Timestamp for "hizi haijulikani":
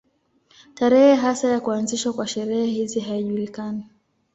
2.65-3.85